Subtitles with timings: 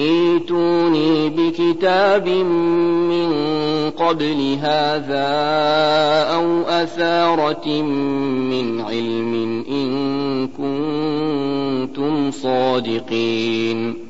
[0.00, 3.30] ائتوني بكتاب من
[3.90, 5.28] قبل هذا
[6.34, 7.82] أو أثارة
[8.52, 14.09] من علم إن كنتم صادقين.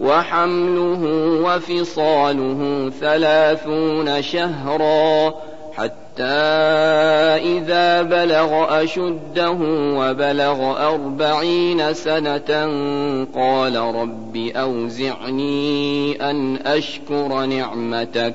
[0.00, 1.02] وحمله
[1.44, 5.34] وفصاله ثلاثون شهرا
[5.74, 6.24] حتى
[7.44, 12.68] إذا بلغ أشده وبلغ أربعين سنة
[13.34, 18.34] قال رب أوزعني أن أشكر نعمتك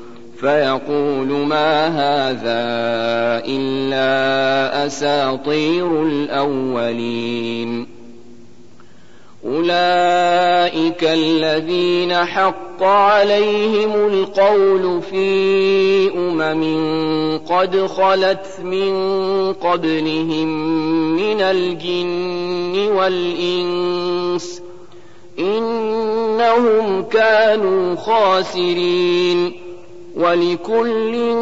[0.41, 2.61] فيقول ما هذا
[3.45, 7.87] إلا أساطير الأولين.
[9.45, 18.93] أولئك الذين حق عليهم القول في أمم قد خلت من
[19.53, 20.47] قبلهم
[21.15, 24.61] من الجن والإنس
[25.39, 29.70] إنهم كانوا خاسرين.
[30.21, 31.35] ولكل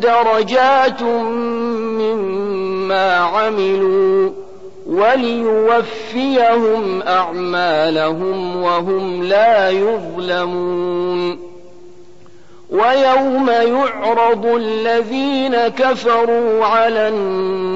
[0.00, 4.30] درجات مما عملوا
[4.86, 11.38] وليوفيهم أعمالهم وهم لا يظلمون
[12.70, 17.75] ويوم يعرض الذين كفروا على النار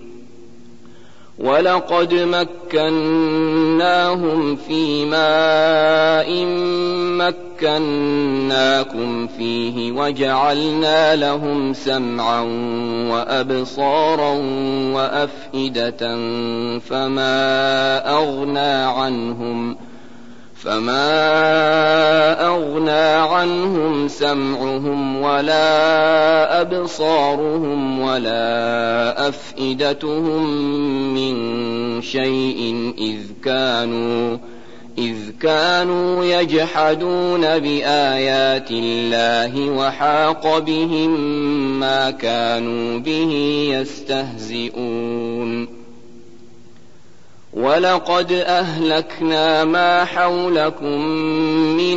[1.43, 2.13] ولقد
[2.73, 3.35] مكناهم
[4.55, 6.45] في ماء
[7.61, 12.41] مكناكم فيه وجعلنا لهم سمعا
[13.11, 14.33] وأبصارا
[14.93, 16.15] وأفئدة
[16.79, 19.77] فما أغنى عنهم
[20.63, 21.17] فما
[22.47, 23.01] أغنى
[23.33, 30.43] عنهم سمعهم ولا أبصارهم ولا أفئدتهم
[31.13, 34.37] من شيء إذ كانوا
[34.97, 41.19] إذ كانوا يجحدون بآيات الله وحاق بهم
[41.79, 43.31] ما كانوا به
[43.73, 45.81] يستهزئون.
[47.53, 51.01] ولقد أهلكنا ما حولكم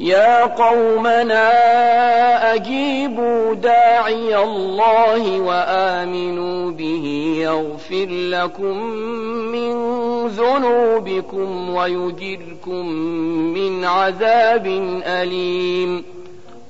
[0.00, 1.50] يا قومنا
[2.54, 8.78] أجيبوا داعي الله وآمنوا به يغفر لكم
[9.52, 9.72] من
[10.26, 12.86] ذنوبكم ويجركم
[13.54, 14.66] من عذاب
[15.06, 16.04] أليم.